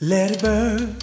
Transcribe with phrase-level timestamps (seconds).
[0.00, 0.96] Let it burn.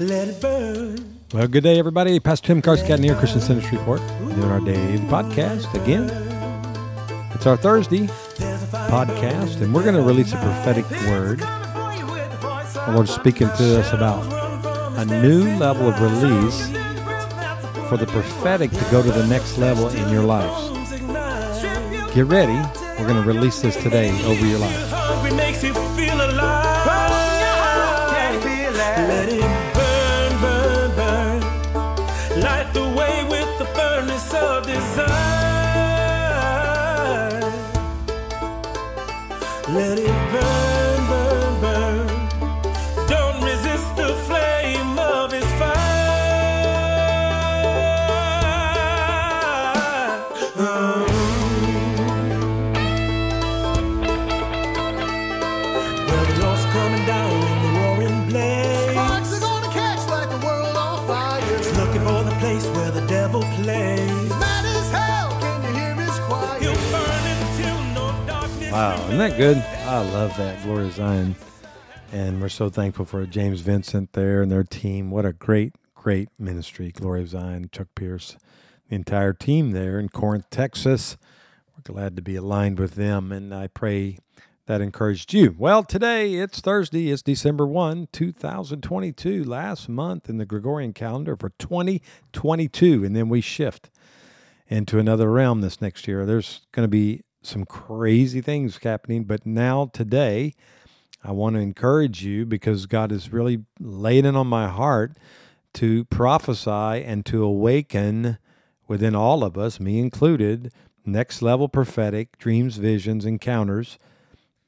[0.00, 1.18] Let it burn.
[1.34, 2.18] Well, good day, everybody.
[2.20, 6.08] Pastor Tim Carscadden here, Christian Centers Report, doing our daily podcast again.
[7.34, 8.06] It's our Thursday
[8.88, 11.40] podcast, and we're going to release a prophetic word.
[11.40, 14.24] The Lord's speaking to us about
[14.96, 16.68] a new level of release
[17.90, 20.98] for the prophetic to go to the next level in your lives.
[22.14, 22.56] Get ready.
[22.98, 25.97] We're going to release this today over your life.
[68.78, 69.56] Wow, isn't that good?
[69.56, 70.62] I love that.
[70.62, 71.34] Glory Zion.
[72.12, 75.10] And we're so thankful for James Vincent there and their team.
[75.10, 76.92] What a great, great ministry.
[76.92, 78.36] Glory Zion, Chuck Pierce,
[78.88, 81.16] the entire team there in Corinth, Texas.
[81.74, 83.32] We're glad to be aligned with them.
[83.32, 84.18] And I pray
[84.66, 85.56] that encouraged you.
[85.58, 87.10] Well, today it's Thursday.
[87.10, 93.04] It's December 1, 2022, last month in the Gregorian calendar for 2022.
[93.04, 93.90] And then we shift
[94.68, 96.24] into another realm this next year.
[96.24, 100.54] There's going to be some crazy things happening, but now today,
[101.24, 105.18] I want to encourage you because God has really laid it on my heart
[105.74, 106.70] to prophesy
[107.04, 108.38] and to awaken
[108.86, 110.72] within all of us, me included,
[111.04, 113.98] next level prophetic dreams, visions, encounters,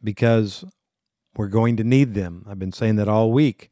[0.02, 0.64] because
[1.36, 2.44] we're going to need them.
[2.48, 3.70] I've been saying that all week.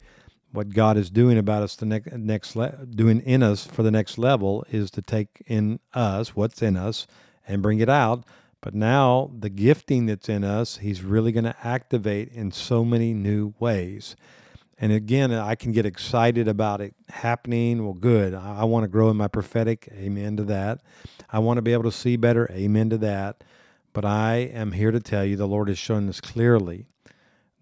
[0.51, 3.91] What God is doing about us, the next next le- doing in us for the
[3.91, 7.07] next level is to take in us what's in us
[7.46, 8.25] and bring it out.
[8.61, 13.14] But now the gifting that's in us, He's really going to activate in so many
[13.14, 14.17] new ways.
[14.80, 17.85] And again, I can get excited about it happening.
[17.85, 18.33] Well, good.
[18.33, 19.89] I, want to grow in my prophetic.
[19.92, 20.80] Amen to that.
[21.30, 22.48] I want to be able to see better.
[22.52, 23.42] Amen to that.
[23.92, 26.86] But I am here to tell you the Lord has shown us clearly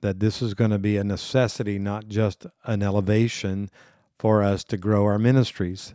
[0.02, 3.70] that this is going to be a necessity, not just an elevation
[4.18, 5.94] for us to grow our ministries.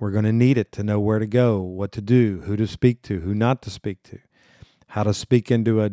[0.00, 2.66] We're going to need it to know where to go, what to do, who to
[2.66, 4.18] speak to, who not to speak to,
[4.88, 5.90] how to speak into a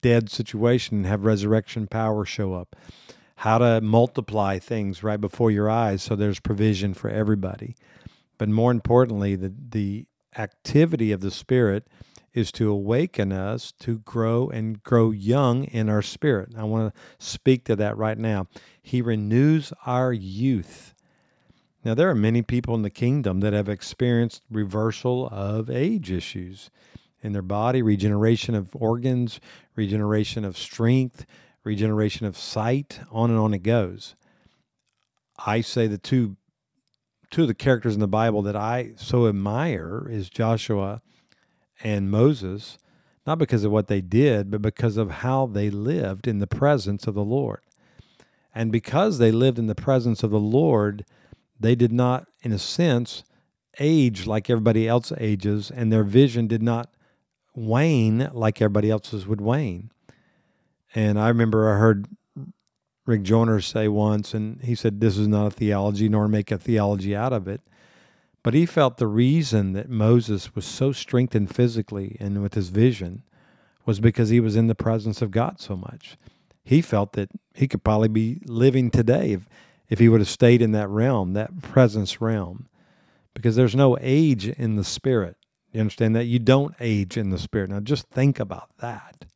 [0.00, 2.74] dead situation and have resurrection power show up,
[3.36, 7.76] how to multiply things right before your eyes so there's provision for everybody.
[8.38, 10.06] But more importantly, the, the
[10.38, 11.86] activity of the Spirit
[12.32, 16.50] is to awaken us to grow and grow young in our spirit.
[16.56, 18.46] I want to speak to that right now.
[18.80, 20.94] He renews our youth.
[21.84, 26.70] Now, there are many people in the kingdom that have experienced reversal of age issues
[27.22, 29.40] in their body, regeneration of organs,
[29.76, 31.24] regeneration of strength,
[31.64, 34.14] regeneration of sight, on and on it goes.
[35.46, 36.36] I say the two
[37.30, 41.00] two of the characters in the Bible that I so admire is Joshua
[41.82, 42.76] and Moses,
[43.24, 47.06] not because of what they did, but because of how they lived in the presence
[47.06, 47.60] of the Lord.
[48.52, 51.04] And because they lived in the presence of the Lord,
[51.60, 53.22] they did not, in a sense,
[53.78, 56.92] age like everybody else ages, and their vision did not
[57.54, 59.90] wane like everybody else's would wane.
[60.94, 62.08] And I remember I heard
[63.06, 66.58] Rick Joyner say once, and he said, This is not a theology, nor make a
[66.58, 67.60] theology out of it.
[68.42, 73.22] But he felt the reason that Moses was so strengthened physically and with his vision
[73.84, 76.16] was because he was in the presence of God so much.
[76.64, 79.48] He felt that he could probably be living today if,
[79.90, 82.68] if he would have stayed in that realm, that presence realm,
[83.34, 85.36] because there's no age in the spirit.
[85.72, 86.24] You understand that?
[86.24, 87.70] You don't age in the spirit.
[87.70, 89.26] Now just think about that.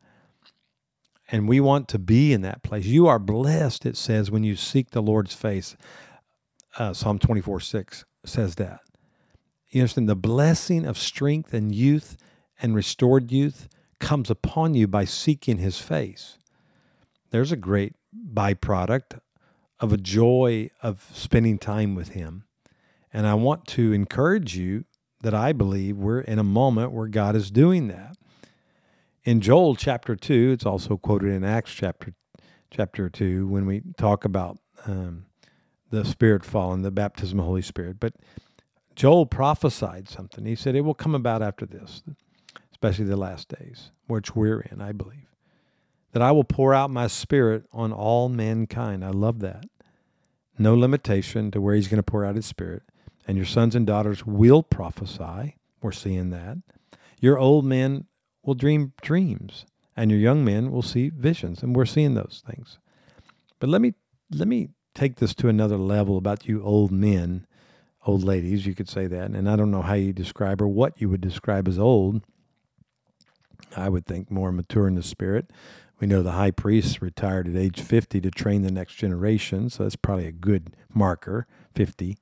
[1.31, 2.87] And we want to be in that place.
[2.87, 5.77] You are blessed, it says, when you seek the Lord's face.
[6.79, 8.81] Uh, Psalm 24 6 says that.
[9.71, 12.17] You understand the blessing of strength and youth
[12.61, 13.69] and restored youth
[13.99, 16.39] comes upon you by seeking his face.
[17.31, 17.95] There's a great
[18.33, 19.19] byproduct
[19.85, 22.45] of a joy of spending time with him.
[23.13, 24.85] And I want to encourage you
[25.23, 28.17] that I believe we're in a moment where God is doing that.
[29.25, 32.15] In Joel chapter 2, it's also quoted in Acts chapter
[32.71, 35.27] chapter 2 when we talk about um,
[35.91, 38.01] the Spirit falling, the baptism of the Holy Spirit.
[38.01, 38.15] But
[38.97, 40.45] Joel prophesied something.
[40.47, 42.03] He said it will come about after this,
[42.73, 45.27] especially the last days, which we're in, I believe.
[46.13, 49.05] that I will pour out my spirit on all mankind.
[49.05, 49.67] I love that.
[50.59, 52.83] No limitation to where he's going to pour out his spirit.
[53.27, 55.57] And your sons and daughters will prophesy.
[55.81, 56.59] We're seeing that.
[57.21, 58.07] Your old men
[58.43, 59.65] will dream dreams,
[59.97, 61.63] and your young men will see visions.
[61.63, 62.79] And we're seeing those things.
[63.59, 63.95] But let me
[64.31, 67.47] let me take this to another level about you old men,
[68.07, 69.31] old ladies, you could say that.
[69.31, 72.23] And I don't know how you describe or what you would describe as old.
[73.77, 75.51] I would think more mature in the spirit.
[76.05, 79.85] We know the high priest retired at age 50 to train the next generation, so
[79.85, 82.19] that's probably a good marker, 50.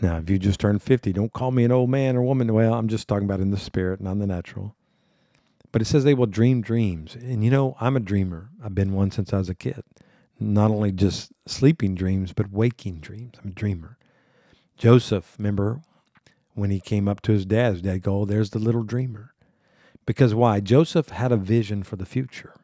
[0.00, 2.54] Now, if you just turned 50, don't call me an old man or woman.
[2.54, 4.74] Well, I'm just talking about in the spirit, not in the natural.
[5.72, 7.16] But it says they will dream dreams.
[7.16, 8.48] And you know, I'm a dreamer.
[8.64, 9.82] I've been one since I was a kid.
[10.38, 13.34] Not only just sleeping dreams, but waking dreams.
[13.44, 13.98] I'm a dreamer.
[14.78, 15.82] Joseph, remember
[16.54, 19.34] when he came up to his dad, his dad go, oh, there's the little dreamer.
[20.06, 20.60] Because why?
[20.60, 22.54] Joseph had a vision for the future.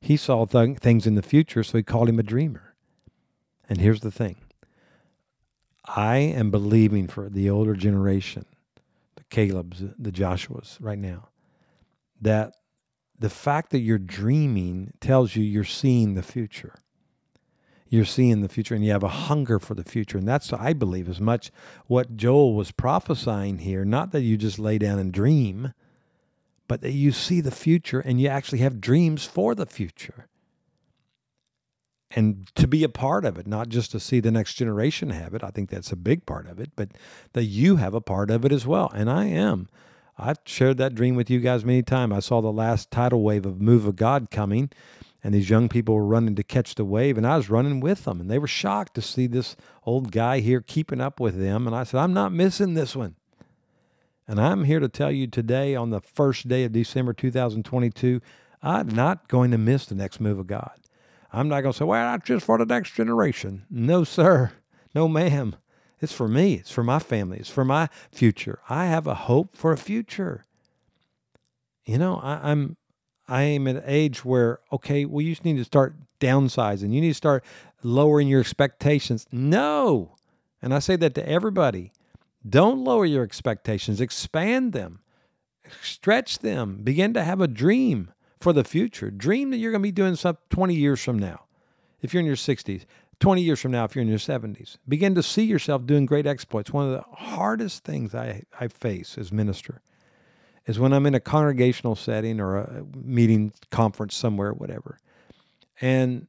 [0.00, 2.74] He saw th- things in the future, so he called him a dreamer.
[3.68, 4.36] And here's the thing
[5.84, 8.44] I am believing for the older generation,
[9.16, 11.28] the Caleb's, the Joshua's right now,
[12.20, 12.54] that
[13.18, 16.74] the fact that you're dreaming tells you you're seeing the future.
[17.88, 20.18] You're seeing the future and you have a hunger for the future.
[20.18, 21.52] And that's, I believe, as much
[21.86, 23.84] what Joel was prophesying here.
[23.84, 25.72] Not that you just lay down and dream,
[26.68, 30.28] but that you see the future and you actually have dreams for the future
[32.10, 35.34] and to be a part of it, not just to see the next generation have
[35.34, 35.42] it.
[35.42, 36.92] I think that's a big part of it, but
[37.32, 38.90] that you have a part of it as well.
[38.94, 39.68] And I am.
[40.18, 42.14] I've shared that dream with you guys many times.
[42.14, 44.70] I saw the last tidal wave of Move of God coming,
[45.22, 48.04] and these young people were running to catch the wave, and I was running with
[48.04, 51.66] them, and they were shocked to see this old guy here keeping up with them.
[51.66, 53.16] And I said, I'm not missing this one.
[54.28, 58.20] And I'm here to tell you today, on the first day of December 2022,
[58.62, 60.78] I'm not going to miss the next move of God.
[61.32, 63.64] I'm not going to say, well, that's just for the next generation.
[63.70, 64.52] No, sir.
[64.94, 65.54] No, ma'am.
[66.00, 66.54] It's for me.
[66.54, 67.38] It's for my family.
[67.38, 68.58] It's for my future.
[68.68, 70.44] I have a hope for a future.
[71.84, 72.76] You know, I, I'm
[73.28, 76.92] I am at an age where, okay, well, you just need to start downsizing.
[76.92, 77.44] You need to start
[77.82, 79.26] lowering your expectations.
[79.32, 80.16] No.
[80.62, 81.92] And I say that to everybody.
[82.48, 85.00] Don't lower your expectations, expand them,
[85.82, 89.10] stretch them, begin to have a dream for the future.
[89.10, 91.44] Dream that you're going to be doing something 20 years from now,
[92.00, 92.84] if you're in your 60s,
[93.18, 94.76] 20 years from now, if you're in your 70s.
[94.86, 96.72] Begin to see yourself doing great exploits.
[96.72, 99.80] One of the hardest things I, I face as minister
[100.66, 104.98] is when I'm in a congregational setting or a meeting, conference somewhere, whatever.
[105.80, 106.26] And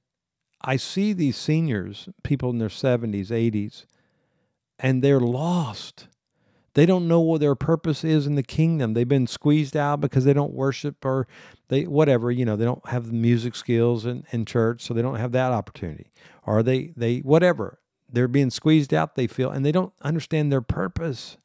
[0.62, 3.86] I see these seniors, people in their 70s, 80s,
[4.80, 6.08] and they're lost.
[6.74, 8.94] They don't know what their purpose is in the kingdom.
[8.94, 11.28] They've been squeezed out because they don't worship or
[11.70, 15.02] they whatever, you know, they don't have the music skills in, in church, so they
[15.02, 16.12] don't have that opportunity.
[16.46, 17.80] Or they they whatever.
[18.10, 21.38] They're being squeezed out, they feel, and they don't understand their purpose.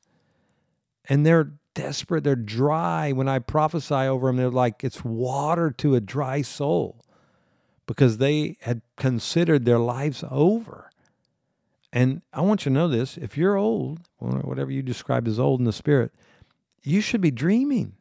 [1.09, 3.11] And they're desperate, they're dry.
[3.11, 7.03] When I prophesy over them, they're like it's water to a dry soul
[7.87, 10.91] because they had considered their lives over.
[11.93, 15.61] And I want you to know this if you're old, whatever you describe as old
[15.61, 16.13] in the spirit,
[16.83, 17.95] you should be dreaming.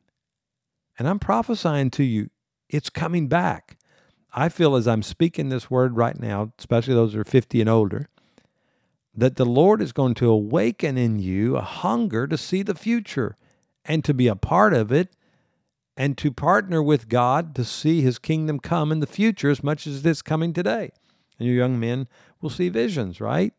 [0.97, 2.29] And I'm prophesying to you,
[2.69, 3.77] it's coming back.
[4.33, 7.69] I feel as I'm speaking this word right now, especially those who are 50 and
[7.69, 8.07] older,
[9.13, 13.36] that the Lord is going to awaken in you a hunger to see the future
[13.83, 15.10] and to be a part of it
[15.98, 19.86] and to partner with God to see his kingdom come in the future as much
[19.86, 20.91] as it's coming today.
[21.38, 22.07] And your young men
[22.39, 23.53] will see visions, right?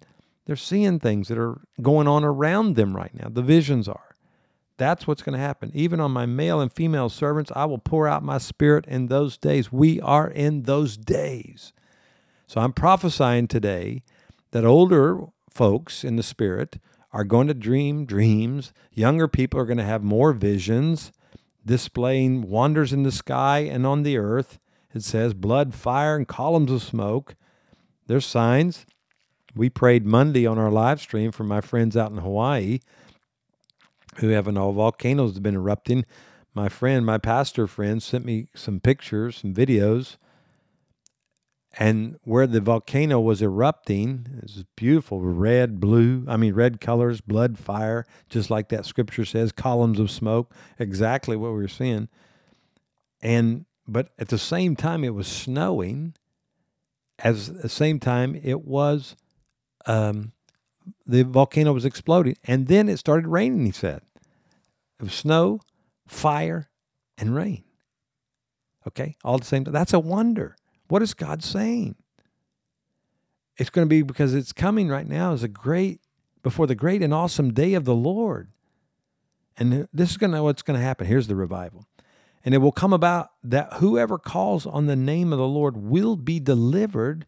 [0.46, 3.28] They're seeing things that are going on around them right now.
[3.28, 4.16] The visions are.
[4.76, 5.70] That's what's going to happen.
[5.74, 9.36] Even on my male and female servants, I will pour out my spirit in those
[9.36, 9.70] days.
[9.70, 11.72] We are in those days.
[12.46, 14.02] So I'm prophesying today
[14.50, 16.78] that older folks in the spirit
[17.12, 18.72] are going to dream dreams.
[18.92, 21.12] Younger people are going to have more visions,
[21.64, 24.58] displaying wonders in the sky and on the earth.
[24.94, 27.34] It says blood, fire, and columns of smoke.
[28.06, 28.84] There's signs.
[29.54, 32.80] We prayed Monday on our live stream for my friends out in Hawaii
[34.16, 36.04] who haven't all volcanoes have been erupting.
[36.54, 40.16] My friend, my pastor friend, sent me some pictures, some videos,
[41.78, 47.22] and where the volcano was erupting, it was beautiful, red, blue, I mean, red colors,
[47.22, 52.08] blood, fire, just like that scripture says, columns of smoke, exactly what we were seeing.
[53.22, 56.14] And, but at the same time, it was snowing.
[57.18, 59.16] As the same time, it was
[59.86, 60.32] um,
[61.06, 62.36] the volcano was exploding.
[62.44, 64.02] And then it started raining, he said.
[64.98, 65.60] It was snow,
[66.06, 66.68] fire,
[67.18, 67.64] and rain.
[68.86, 69.64] Okay, all the same.
[69.64, 70.56] That's a wonder.
[70.88, 71.96] What is God saying?
[73.56, 76.00] It's going to be because it's coming right now is a great,
[76.42, 78.48] before the great and awesome day of the Lord.
[79.56, 81.06] And this is going to what's going to happen.
[81.06, 81.86] Here's the revival.
[82.44, 86.16] And it will come about that whoever calls on the name of the Lord will
[86.16, 87.26] be delivered.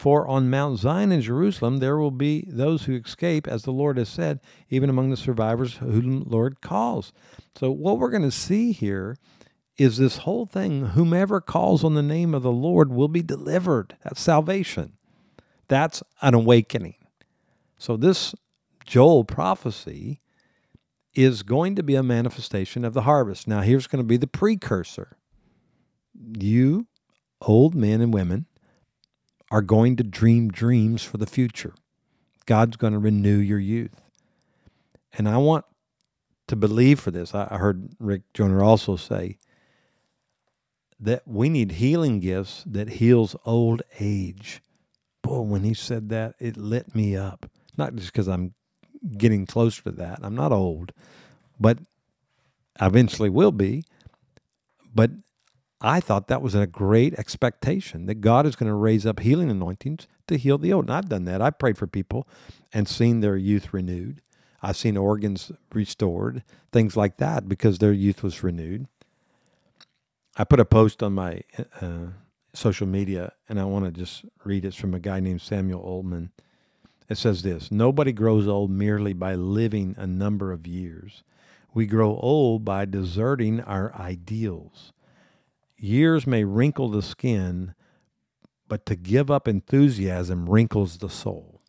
[0.00, 3.98] For on Mount Zion in Jerusalem there will be those who escape, as the Lord
[3.98, 4.40] has said,
[4.70, 7.12] even among the survivors whom the Lord calls.
[7.54, 9.18] So, what we're going to see here
[9.76, 13.94] is this whole thing whomever calls on the name of the Lord will be delivered.
[14.02, 14.94] That's salvation,
[15.68, 16.94] that's an awakening.
[17.76, 18.34] So, this
[18.86, 20.22] Joel prophecy
[21.12, 23.46] is going to be a manifestation of the harvest.
[23.46, 25.18] Now, here's going to be the precursor.
[26.14, 26.86] You,
[27.42, 28.46] old men and women,
[29.50, 31.74] are going to dream dreams for the future.
[32.46, 34.00] God's going to renew your youth.
[35.12, 35.64] And I want
[36.48, 37.34] to believe for this.
[37.34, 39.38] I heard Rick Joyner also say
[40.98, 44.62] that we need healing gifts that heals old age.
[45.22, 47.50] Boy, when he said that, it lit me up.
[47.76, 48.54] Not just because I'm
[49.16, 50.20] getting closer to that.
[50.22, 50.92] I'm not old,
[51.58, 51.78] but
[52.78, 53.84] I eventually will be.
[54.94, 55.10] But
[55.80, 59.50] I thought that was a great expectation that God is going to raise up healing
[59.50, 60.86] anointings to heal the old.
[60.86, 61.40] And I've done that.
[61.40, 62.28] I've prayed for people
[62.72, 64.20] and seen their youth renewed.
[64.62, 68.86] I've seen organs restored, things like that, because their youth was renewed.
[70.36, 71.42] I put a post on my
[71.80, 72.08] uh,
[72.52, 75.82] social media, and I want to just read it it's from a guy named Samuel
[75.84, 76.30] Ullman.
[77.08, 81.22] It says this Nobody grows old merely by living a number of years.
[81.72, 84.92] We grow old by deserting our ideals.
[85.82, 87.74] Years may wrinkle the skin,
[88.68, 91.62] but to give up enthusiasm wrinkles the soul.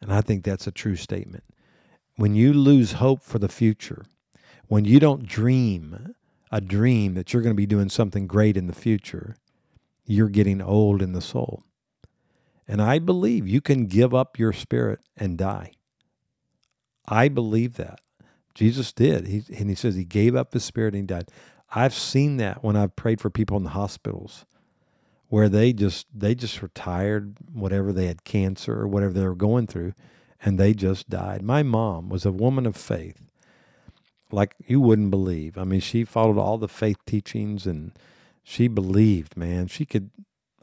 [0.00, 1.44] And I think that's a true statement.
[2.16, 4.06] When you lose hope for the future,
[4.66, 6.14] when you don't dream
[6.50, 9.36] a dream that you're going to be doing something great in the future,
[10.06, 11.62] you're getting old in the soul.
[12.66, 15.72] And I believe you can give up your spirit and die.
[17.06, 18.00] I believe that.
[18.54, 19.26] Jesus did.
[19.26, 21.28] He, and he says he gave up his spirit and he died.
[21.74, 24.44] I've seen that when I've prayed for people in the hospitals
[25.28, 29.34] where they just they just were tired, whatever they had cancer or whatever they were
[29.34, 29.94] going through,
[30.44, 31.42] and they just died.
[31.42, 33.22] My mom was a woman of faith,
[34.30, 35.56] like you wouldn't believe.
[35.56, 37.92] I mean, she followed all the faith teachings and
[38.42, 39.68] she believed, man.
[39.68, 40.10] She could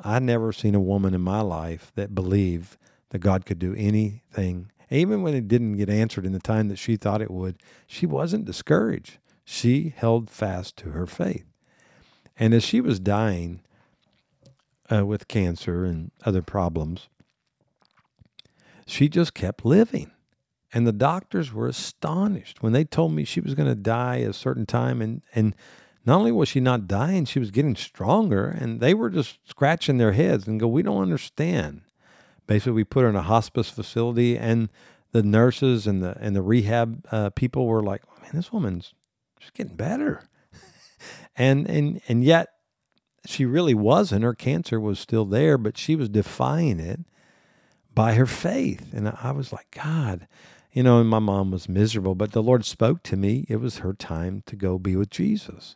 [0.02, 2.78] I never seen a woman in my life that believed
[3.10, 4.72] that God could do anything.
[4.92, 8.06] Even when it didn't get answered in the time that she thought it would, she
[8.06, 9.18] wasn't discouraged.
[9.52, 11.48] She held fast to her faith.
[12.38, 13.62] And as she was dying
[14.92, 17.10] uh, with cancer and other problems,
[18.86, 20.12] she just kept living.
[20.72, 24.34] And the doctors were astonished when they told me she was going to die a
[24.34, 25.02] certain time.
[25.02, 25.56] And, and
[26.06, 29.98] not only was she not dying, she was getting stronger, and they were just scratching
[29.98, 31.82] their heads and go, "We don't understand."
[32.46, 34.70] Basically, we put her in a hospice facility, and
[35.12, 38.94] the nurses and the and the rehab uh, people were like, "Man, this woman's
[39.40, 40.24] she's getting better,"
[41.36, 42.50] and and and yet
[43.26, 44.24] she really wasn't.
[44.24, 47.02] Her cancer was still there, but she was defying it
[47.94, 50.28] by her faith, and I was like, God.
[50.72, 53.44] You know, and my mom was miserable, but the Lord spoke to me.
[53.50, 55.76] It was her time to go be with Jesus.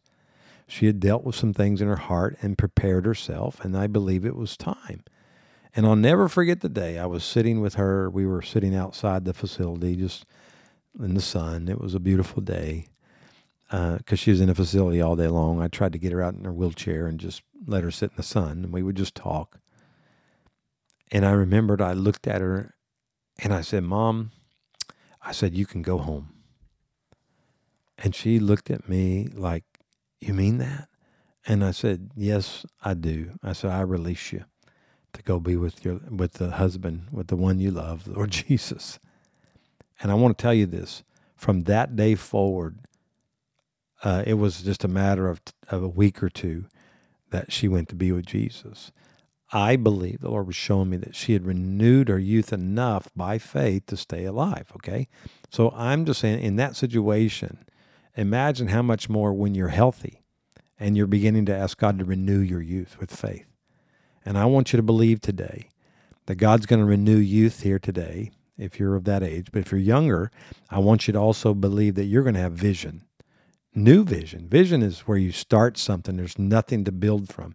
[0.68, 4.24] She had dealt with some things in her heart and prepared herself, and I believe
[4.24, 5.04] it was time.
[5.76, 8.08] And I'll never forget the day I was sitting with her.
[8.10, 10.26] We were sitting outside the facility just
[11.00, 11.68] in the sun.
[11.68, 12.86] It was a beautiful day
[13.74, 15.60] because uh, she was in a facility all day long.
[15.60, 18.18] I tried to get her out in her wheelchair and just let her sit in
[18.18, 19.60] the sun, and we would just talk.
[21.12, 22.76] And I remembered I looked at her
[23.40, 24.32] and I said, Mom,
[25.24, 26.30] I said, you can go home.
[27.98, 29.64] And she looked at me like
[30.20, 30.88] you mean that?
[31.48, 33.32] And I said, Yes, I do.
[33.42, 34.46] I said, I release you
[35.14, 39.00] to go be with your with the husband, with the one you love, Lord Jesus.
[40.00, 41.04] And I want to tell you this:
[41.36, 42.80] from that day forward,
[44.04, 46.66] uh, it was just a matter of of a week or two
[47.32, 48.92] that she went to be with Jesus.
[49.52, 53.38] I believe the Lord was showing me that she had renewed her youth enough by
[53.38, 54.72] faith to stay alive.
[54.76, 55.08] Okay,
[55.50, 57.66] so I'm just saying, in that situation,
[58.16, 60.22] Imagine how much more when you're healthy
[60.80, 63.48] and you're beginning to ask God to renew your youth with faith.
[64.24, 65.70] And I want you to believe today
[66.28, 69.48] that God's going to renew youth here today if you're of that age.
[69.52, 70.32] But if you're younger,
[70.70, 73.04] I want you to also believe that you're going to have vision,
[73.76, 74.48] new vision.
[74.48, 77.54] Vision is where you start something, there's nothing to build from.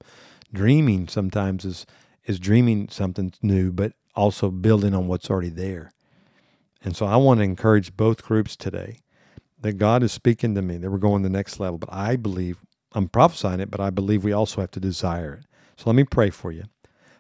[0.53, 1.87] Dreaming sometimes is,
[2.25, 5.93] is dreaming something new, but also building on what's already there.
[6.83, 8.99] And so I want to encourage both groups today
[9.61, 11.79] that God is speaking to me, that we're going the next level.
[11.79, 12.59] But I believe
[12.93, 15.47] I'm prophesying it, but I believe we also have to desire it.
[15.77, 16.65] So let me pray for you.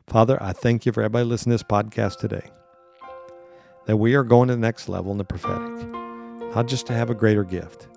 [0.06, 2.50] Father, I thank you for everybody listening to this podcast today.
[3.86, 5.88] That we are going to the next level in the prophetic,
[6.54, 7.88] not just to have a greater gift,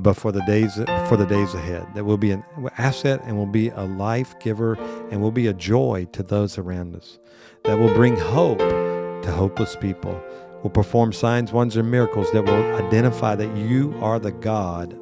[0.00, 0.74] but for the days
[1.08, 1.86] for the days ahead.
[1.94, 2.44] That we'll be an
[2.78, 4.74] asset and will be a life giver
[5.10, 7.18] and will be a joy to those around us.
[7.64, 10.20] That will bring hope to hopeless people.
[10.62, 14.98] Will perform signs, wonders, and miracles that will identify that you are the God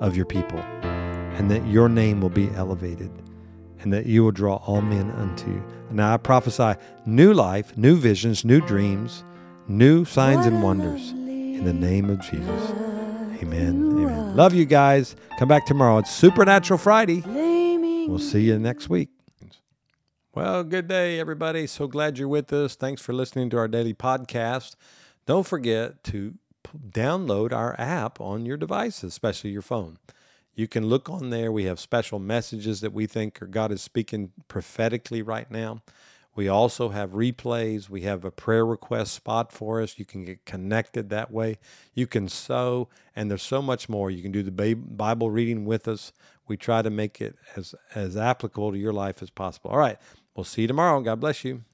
[0.00, 3.10] of your people, and that your name will be elevated,
[3.80, 5.64] and that you will draw all men unto you.
[5.90, 6.74] Now I prophesy
[7.06, 9.24] new life, new visions, new dreams,
[9.66, 12.87] new signs and wonders in the name of Jesus.
[13.40, 13.98] Amen.
[14.02, 14.36] Amen.
[14.36, 15.14] Love you guys.
[15.38, 15.98] Come back tomorrow.
[15.98, 17.22] It's Supernatural Friday.
[18.08, 19.10] We'll see you next week.
[20.34, 21.66] Well, good day, everybody.
[21.66, 22.74] So glad you're with us.
[22.74, 24.76] Thanks for listening to our daily podcast.
[25.26, 29.98] Don't forget to p- download our app on your device, especially your phone.
[30.54, 31.52] You can look on there.
[31.52, 35.82] We have special messages that we think God is speaking prophetically right now.
[36.38, 37.90] We also have replays.
[37.90, 39.98] We have a prayer request spot for us.
[39.98, 41.58] You can get connected that way.
[41.94, 44.08] You can sow, and there's so much more.
[44.08, 46.12] You can do the Bible reading with us.
[46.46, 49.72] We try to make it as, as applicable to your life as possible.
[49.72, 49.98] All right.
[50.36, 51.00] We'll see you tomorrow.
[51.00, 51.64] God bless you.